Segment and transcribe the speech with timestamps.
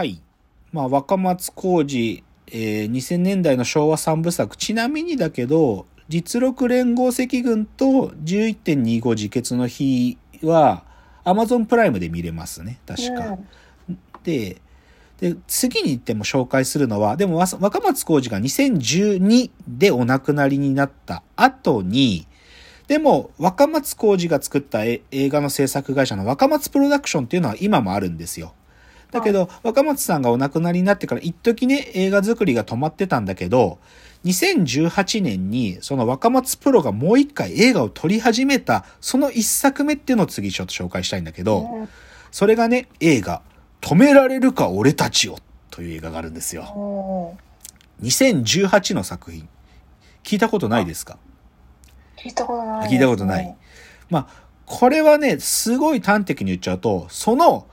[0.00, 0.22] はい。
[0.72, 4.56] まあ、若松浩二、えー2000年代の昭和三部作。
[4.56, 10.84] ちなみにだけど、実録連合赤軍と11.25自決の日は、
[11.26, 12.78] Amazon プライムで見れますね。
[12.86, 13.36] 確か。
[14.24, 14.62] で、
[15.18, 22.26] で、次に行っても紹介するのは、でもわ若松浩二が2012でお亡くなりになった後に、
[22.88, 28.54] でも若松浩二が作ったえ映画の制作会社の若松プロダクションっていうのは今もあるんですよ。
[29.10, 33.78] だけど、若松さんがお亡くなりになってから一時ね、映画作りが止まってたんだけど、
[34.24, 41.88] 2018年にその若松プロがもう一回映画を撮り始めた、その一作目っていうのを次ちょっと紹介したいんだけど、
[42.30, 43.42] それがね、映画、
[43.80, 45.38] 止められるか俺たちを
[45.70, 47.36] という映画があるんですよ。
[48.02, 49.48] 2018の作品。
[50.22, 51.16] 聞いたことないですか？
[52.18, 53.56] 聞いたことない、聞いたことない。。
[54.10, 54.26] まあ、
[54.66, 57.66] これはね、すごい端的に言っちゃうと、その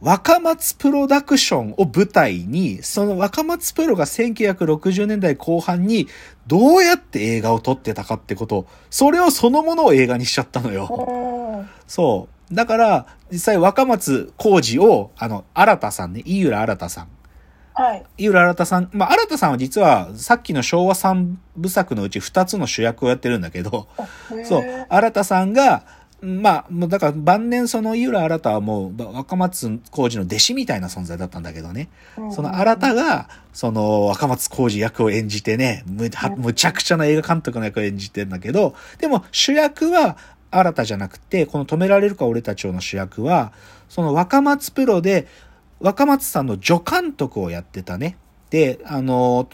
[0.00, 6.06] 若松プロダクションを舞台に、その若松プロが1960年代後半に
[6.46, 11.66] どうやって映画を撮ってたかってこと、それをそのものを映画にしちゃったのよ。
[11.88, 12.54] そう。
[12.54, 17.08] だから、実際若松浩二を、あの、新田さんね、井浦新さん。
[17.74, 18.04] はい。
[18.18, 23.88] 井浦新さん、まあ、新田さんは実はさっきの昭和三部作のうち2つの主役をやってるんだけど、
[24.44, 25.84] そう、新田さんが、
[26.20, 31.88] まあ、もうだから晩年その井浦新はもうば若松浩二の弟子みたいな存在だったんだけどね。
[32.32, 40.16] その新田が、その若松浩二役を演じてね、むはむちゃくちゃな映画監督の役を演じてんだけど、でも主役は
[40.50, 43.52] 新田じゃなくて、この止められるか俺たちをの主役は、
[43.88, 45.28] その若松プロで、
[45.78, 48.16] 若松さんの助監督をやってたね。
[48.50, 49.48] で、あの、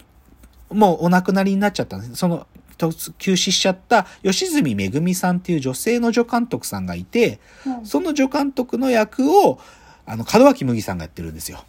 [0.71, 2.15] もうお亡くなりになっちゃったんです。
[2.15, 7.39] その、と急死しちゃった吉住めぐみさんっていう女性の助監督さんがいて、
[7.83, 9.59] その助監督の役を、
[10.05, 11.63] あの、門脇麦さんがやってるんですよ。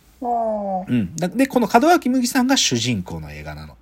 [0.88, 1.16] うん。
[1.16, 3.76] で、この門脇麦さんが主人公の映画なの。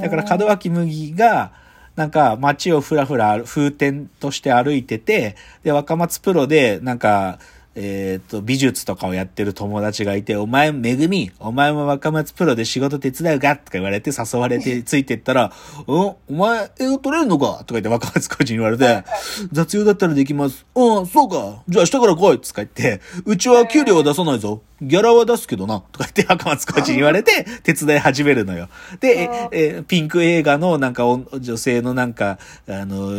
[0.00, 1.52] だから門脇麦が、
[1.96, 7.38] なんか街をふらふら風天として歩いてて、で、若松プロで、なんか、
[7.76, 15.52] えっ、と、美術とかをやってる友達がいて、お前、めぐみ、お前も若松プロで仕事手伝うかとか言われて誘われて ついてったら、
[15.86, 17.62] お、お前、映画撮れるのか？
[17.64, 19.04] とか言って若松コーチに言われて、
[19.52, 20.66] 雑用だったらできます。
[20.74, 21.62] うん、そうか。
[21.68, 24.62] じゃあ明日から来いとか言って、うちは給料は出さないぞ。
[24.82, 25.82] ギャラは出すけどな。
[25.92, 28.68] とか言って若松コーチに言われて、 手伝い始めるのよ。
[28.98, 33.10] で、え、えピンク映画のなんかお女性のなんか、あの、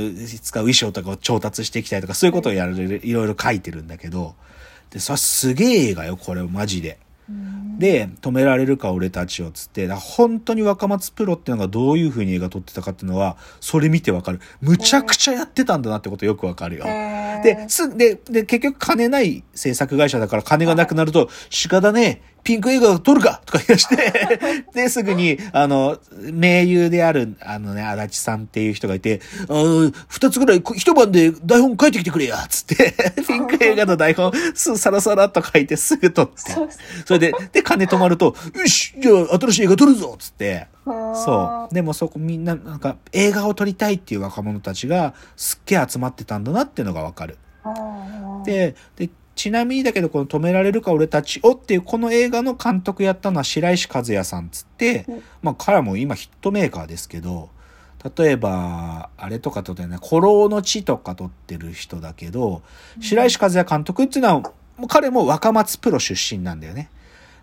[0.42, 4.34] 使う衣装とかを調達していきたいとか、そういうことをやる、いろいろ書いてるんだけど、
[4.92, 7.00] で、さ、すげえ映画よ、これ、マジで。
[7.80, 14.40] で、止められるか俺たちをつって、だ本当に若松プロっていうのがどういう風に映画撮ってたかっていうのは、それ見てわかる。
[14.62, 16.84] むちゃくちゃやってたんだなってことよくわかるよ。
[16.84, 21.30] で、す、で、で、結局金ない制作会社だから金がなくなると、
[21.70, 26.00] 鹿だね、ピンク映画撮るかとか言い出して、 で、すぐに、あの、
[26.32, 29.22] 名優である、あのね、足立さんっていう人がいて、
[30.08, 32.96] 二つぐらい、こ一晩で台本書いてきてくれやつって、
[33.28, 36.52] ピンク映画の台本、す、さらさらっと書いてすぐ撮って。
[37.06, 40.68] それで、で、金止まると、よし、じゃあ新しい映画撮るぞつって。
[40.86, 41.74] そう。
[41.74, 47.38] でもそこみんな、なんか、映画を撮りたいっていう若者たちが、すっげえ集まってたんだなっていうのがわかる。
[48.46, 49.10] で、で、
[49.42, 55.08] ちなみにだけど、この止められるか俺たちをっていうこの映画の監督やったのは白石和也さんつって、
[55.42, 57.50] まあ彼も今ヒットメーカーですけど、
[58.16, 62.62] 例えば、あれとか撮ってね、古老の地とか撮ってる人だけど、
[63.00, 64.52] 白石和也監督っていうのは、も
[64.84, 66.92] う彼も若松プロ出身なんだよね。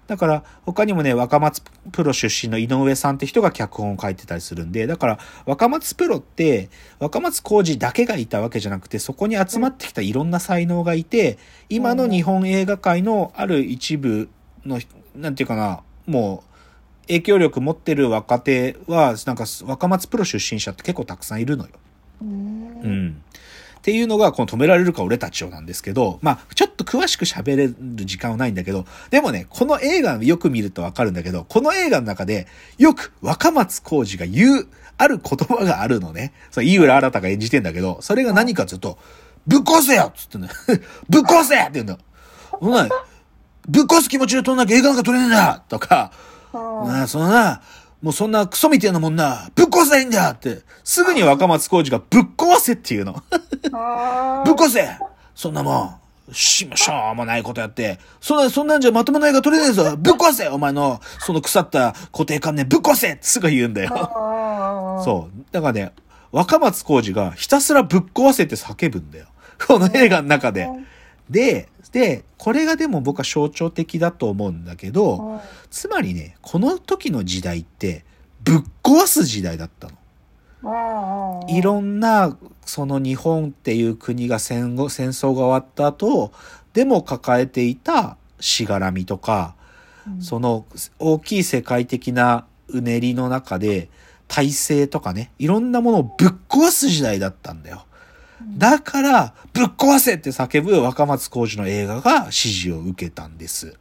[0.09, 11.37] だから、他にもね、若松プロ出身の井上さんって人が脚本を書いてたりするんで、だから、若松プロって、若松浩二だけがいたわけじゃなくて、そこに集まってきたいろんな才能がいて、
[11.69, 14.31] 今の日本映画界のある一部
[14.65, 14.81] の、
[15.15, 16.43] なんていうかな、も
[17.05, 21.71] う、影響力持ってる若手は、なんか、若松プロ出身者って結構たくさんいるのよ。
[22.23, 23.23] うん。
[23.79, 27.75] っていうのが、この止められるか俺たちをなんですけど、まあ、ちょっと詳しく喋れる
[28.05, 34.69] 時間はないんだけど、でもね、この映画よく見るとわかるんだけど、この映画の中で、よく若松浩二が言う、
[34.99, 36.33] ある言葉があるのね。
[36.51, 38.99] そう、井浦新が演じてんだけど、それが何かっていうと、
[39.47, 40.49] ぶっ壊せよっつってね。
[41.09, 41.99] ぶっ壊せって言うんだ。
[42.61, 42.89] お前、
[43.69, 46.11] ぶっ壊す気持ちで撮んなきゃ映画なんか撮れねえんだとか、
[46.53, 47.63] なあ、そのな、
[48.03, 53.13] もうそんなクソみてえなもんな、ぶっ壊せないんだって、すぐに若松浩二がぶっ壊せっていうの。
[53.13, 53.23] ぶっ
[54.55, 54.89] 壊せ
[55.35, 56.01] そんなも
[56.31, 65.03] ん、しもしょうもないことやって、そんな、そんなんじゃまともな映画撮れねえぞぶっ壊せお前の、その腐った固定観念ぶっ壊せすぐ言うんだよ。
[65.05, 65.45] そう。
[65.51, 65.93] だからね、
[66.31, 69.27] 若松浩二がひたすらぶっ壊せって叫ぶんだよ。
[69.67, 70.69] この映画の中で。
[71.31, 75.41] で、で、これがでも僕は象徴的だと思うんだけど、うん
[75.71, 78.05] つまりね、この時の時代って、
[78.43, 81.47] ぶっ壊す時代だったの。
[81.49, 86.33] いろんな、その日本っていう国が戦後、戦争が終わった後、
[86.73, 89.55] でも抱えていたしがらみとか、
[90.07, 90.65] うんその
[90.99, 93.91] 大きい世界的なうねりの中で、
[94.27, 97.85] 体制とかね、いろんなものをぶっ壊す時代だったんだよ。
[98.57, 103.77] だから、ぶっ壊せって叫ぶ若松浩二の映画が支持を受けたんです。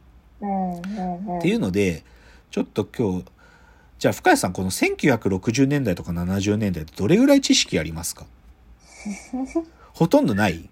[1.38, 2.04] っていうので、
[2.50, 3.24] ちょっと今日、
[3.98, 8.26] じゃあ深谷さん、この1960年代とか70年代ってどれぐらい知識ありますか？
[9.94, 10.68] ほとんどない。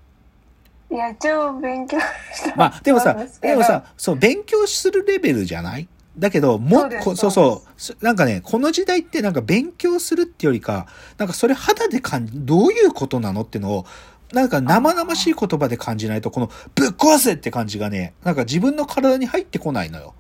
[0.89, 5.89] いや一応勉強したまあ、でもさでもさ、そう、勉強するレベルじゃない？
[6.19, 10.87] だけど、もそうですこそうそうすなんかね、この時代ってなんか勉強するってよりか、
[11.19, 13.87] なんかそれ肌で感じ、どういうことなのってのを、
[14.33, 20.15] なんか生々しい言葉で感じないと、このぶっ壊せって感じがね、なんか自分の体に入ってこないのよ。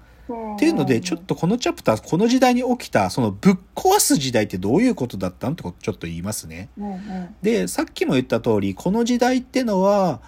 [0.56, 6.68] っていうので、ちょっとこのチャプター、この時代に起きた、そのぶっ壊す時代ってどういうことだったのってことちょっと言いますね。
[6.76, 10.20] うんうんで、さっきも言った通り、この時代ってのは、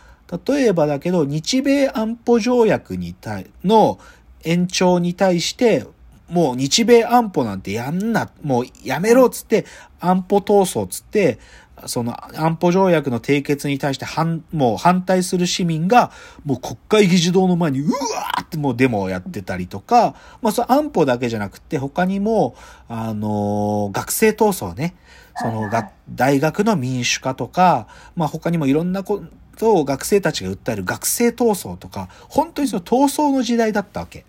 [0.46, 3.98] 例えばだけど、日米安保条約に対、の
[4.44, 5.86] 延長に対して、
[6.28, 9.64] もう日米安保なんてやんな、もうやめろっつって、
[10.00, 11.38] 安保闘争っつって、
[11.86, 16.10] その安保条約の締結に対して反、もう反対する市民が、
[16.44, 22.56] もう国会議事堂の前にうわーってもうデモをやってたりとか、まあその安保だけじゃなくて、他にも、
[22.88, 24.96] あのー学生闘争ね、
[25.36, 27.86] そのが大学の民主化とか、
[28.16, 29.22] まあ他にもいろんなこ
[29.58, 34.24] とを学生たちが訴える学生闘争とか、本当にその闘争の時代だったわけ。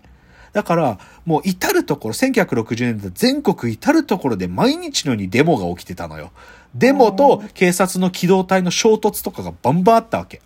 [0.52, 6.32] だから、もう至るところ、1960年代全国至るところで毎日のようにデモが起きてたのよ。
[6.74, 10.42] デモと警察の機動隊の衝突とかがバンバンあったわけ。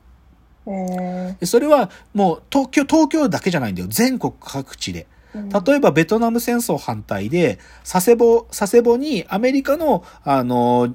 [0.66, 3.88] えーでそれはもう東京、東京だけじゃないんだよ。
[3.88, 5.06] 全国各地で。
[5.34, 10.94] うん例えばベトナム戦争反対で、佐世保、佐世保にアメリカの、あの、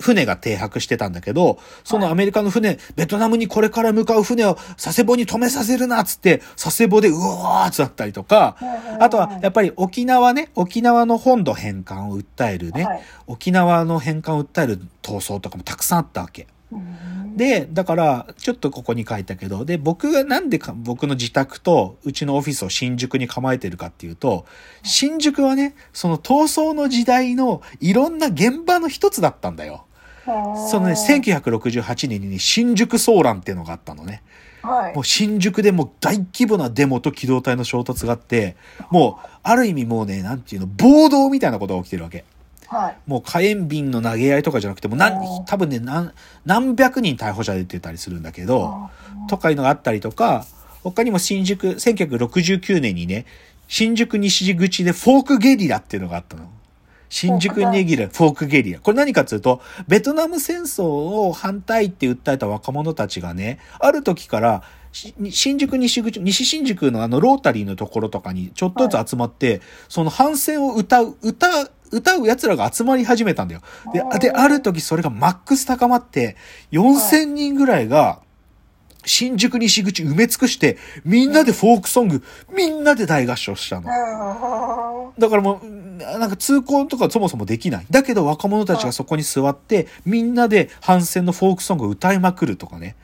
[0.00, 8.56] 船が停泊してたんだけど、そのアメリカの船、ベトナムにこれから向かう船を佐世保に止めさせるなっつって、佐世保でうわーってなったりとか、
[8.98, 13.02] あとはやっぱり沖縄ね、沖縄の本土返還を訴えるね、はい。
[13.26, 16.46] 沖縄の返還を訴える闘争とかもたくさんあったわけ。
[16.72, 17.36] うん。
[17.36, 24.46] で、だから、ちょっとここに書いたけど、で、僕がなんでか、僕の自宅とうちのオフィスを新宿に構えてるかっていうと、
[24.82, 29.84] 新宿はね、その闘争の時代のいろんな現場の一つだったんだよ。
[30.24, 34.22] そのね、1968年にね、新宿騒乱っていうのがあったのね。
[34.62, 38.56] はいもう新宿でもう大規模なデモと機動隊の衝突があって、
[38.90, 42.24] もう、ある意味もうね、なんていうの、暴動みたいなことが起きてるわけ。
[42.66, 46.12] はいもう火炎瓶の投げ合いとかじゃなくて、もう何多分ね、何、
[46.44, 48.90] 何百人逮捕者出てたりするんだけど、あ
[49.28, 50.44] とかいうのがあったりとか、
[50.84, 53.26] 他にも新宿、1969年にね、
[53.66, 56.48] 新宿西口でフォークゲリラっていうのがあったの。
[57.10, 58.80] 新宿ネギラ、フォークゲリラ。
[58.80, 64.62] これ何かっていうと、ベトナム戦争を反対って訴えた若者たちがね、ある時から、
[64.92, 73.62] し新宿西口、西新宿のあのロータリーのところとかにちょっとずつ集まって、その反戦を歌う、歌う、歌う奴らが集まり始めたんだよ。
[73.92, 76.36] で、で、ある時それがマックス高まって、
[76.70, 78.20] 4000人ぐらいが、
[79.10, 82.22] 新宿西口埋め尽くして、みんなでフォークソング、
[82.54, 83.90] みんなで大合唱したの。
[83.90, 85.66] うんだからもう、
[86.18, 87.86] なんか通行とかそもそもできない。
[87.90, 92.94] だけど若者たちがそこに座って、みんなで反戦のフォークソングを歌いまくるとかね。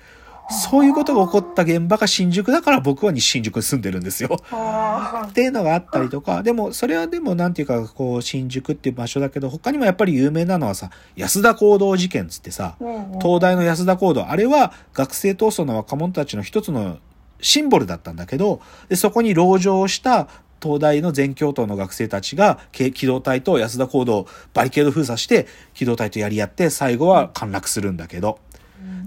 [0.48, 4.36] そういうことが起こった現場が新宿だから僕は西新宿に住んでるんですよ。
[4.52, 12.76] あっていうのがあったりとか、でもそれはでもなんていうか、こう、新宿っていう場所だけど、他にもやっぱり有名なのはさ、安田講堂事件つってさ、
[13.20, 16.98] 東大の安田講堂、あれは学生闘争の若者たちの一つの
[17.40, 20.28] シンボルだったんだけど、でそこに籠城をした
[20.62, 28.38] 東大の全教頭の学生たちが、け機動隊と安田講堂をバリケード封鎖して、機動隊とやり合って、最後は陥落するんだけど、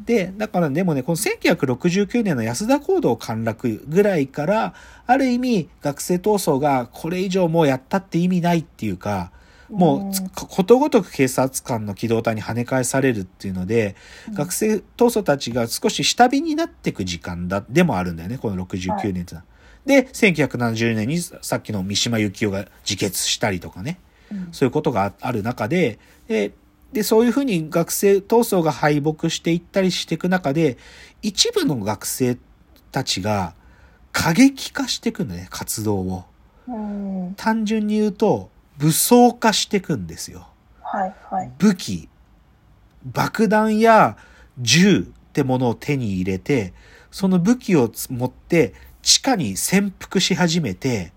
[0.05, 4.74] で、だからでもね、この1969年の安田講堂陥落ぐらいから、
[5.05, 9.31] ある意味学生闘争がこれ以上もうやったって意味ないっていうか、
[9.69, 13.95] もうつことごとく警察官の機動隊に跳ね返されるっていうので、
[14.33, 19.45] 学生闘争たちが少し下火になっていく時間だ、でもあるんだよね、この69年ってのは。
[19.86, 24.00] で、1970年にさっきの三島由紀夫が自決したりとかね。
[24.31, 26.51] うんそういうことがある中で、で、
[26.93, 30.77] で、そういうふうに学生闘争が敗北していったりしていく中で、
[31.22, 32.38] 一部の学生
[32.91, 33.53] たちが
[34.12, 36.24] 過激化していくんだね、活動を。
[36.67, 40.48] うん単純に言うと、武装化していくんですよ。
[40.81, 42.10] はいはい武器、
[43.05, 44.17] 爆弾や
[44.58, 45.03] 銃っ
[45.34, 46.74] てものを手に入れて、
[47.12, 51.13] その武器を持って地下に潜伏し始めて、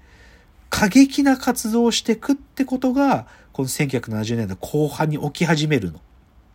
[0.71, 6.00] 過激な活動をしていくってことが、この1970年代後半に起き始めるの。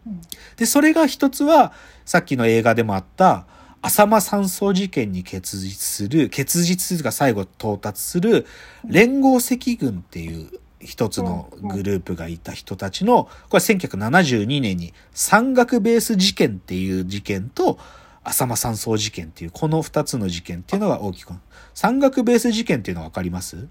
[0.08, 0.22] うん
[0.56, 1.74] で、それが一つは、
[2.06, 3.46] さっきの映画でもあった、
[3.82, 8.46] 浅間山荘事件に結実する、結実が最後到達する、
[8.86, 10.50] 連合赤軍っていう
[10.80, 17.78] 一つのグループがいた人たちの、これ1972年に山岳ベース事件っていう事件と、
[18.24, 21.34] 浅間山荘事件っていう、この二つの事件っていうのが大きく。
[21.74, 23.68] 山岳ベース事件っていうのはわかります？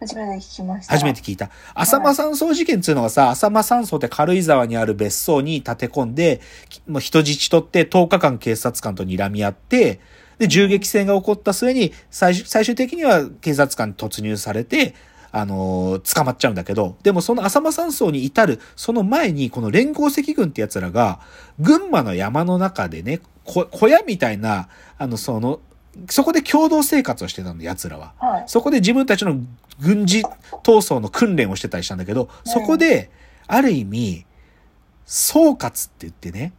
[0.00, 0.92] 初めて聞きました。
[0.92, 1.50] 初めて聞いた。
[1.74, 10.00] 浅間山荘事件っていうのがさ、浅間山荘って軽井沢にある別荘に立て込んで、きもう人質取って10日間警察官と睨み合って、
[10.38, 14.94] で、銃撃戦が起こった末に、最終、最終的には警察官に突入されて、
[15.32, 21.20] あのー捕まっちゃうんだけど、でもその浅間山荘に至る、その前に、この連合赤軍って奴らが、
[21.58, 25.60] 群馬の山の中でね、こ小屋みたいな、あの、その、
[26.10, 28.12] そこで共同生活をしてたんだ、奴らは。
[28.18, 28.44] はい。
[28.46, 29.36] そこで自分たちの
[29.80, 30.22] 軍事
[30.62, 33.10] 闘争の訓練をしてたりしたんだけど、そこで、
[33.46, 34.26] ある意味、
[35.04, 36.52] 総括って言ってね、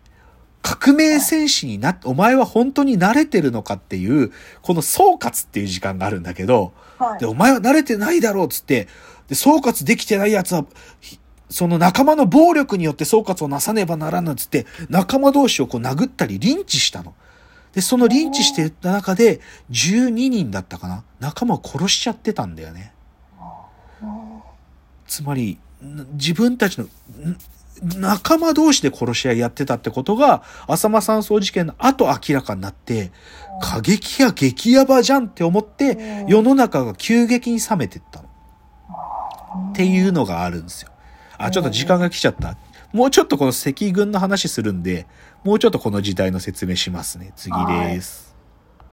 [0.61, 7.25] 革命戦士になって、お前は本当に慣れてるのかっていう、この総括っていう時間があるんだけど、はいで、。
[7.25, 8.87] お前は慣れてないだろうっつって、
[9.27, 10.65] で、総括できてない奴は、
[10.99, 17.13] ひその仲間の暴力によって総括をなさねばならぬっつって、仲間同士をこう殴ったりリンチしたの。
[17.77, 22.91] で、そのリンチしてた中で、12人だったかな仲間を殺しちゃってたんだよね。
[25.05, 25.59] つまり、
[26.13, 26.87] 自分たちの、
[27.99, 33.11] 仲間同士で殺し合いやってたってことが、浅間山荘事件の後明らかになって、
[33.61, 38.27] 過激や激ヤバじゃんって思って、世の中が急激に冷めてったの。
[39.69, 40.89] っていうのがあるんですよ。
[41.37, 42.57] あ、ちょっと時間が来ちゃった。
[42.97, 45.05] もうちょっとこの赤軍の話するんで、
[45.43, 47.31] もうちょっとこの時代の説明しますね。
[47.35, 48.26] 次です。